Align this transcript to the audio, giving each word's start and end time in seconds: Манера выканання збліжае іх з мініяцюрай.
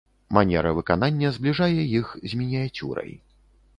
Манера 0.37 0.71
выканання 0.77 1.31
збліжае 1.35 1.83
іх 1.99 2.07
з 2.33 2.43
мініяцюрай. 2.43 3.11